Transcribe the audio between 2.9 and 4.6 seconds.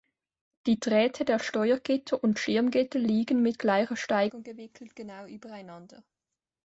liegen, mit gleicher Steigung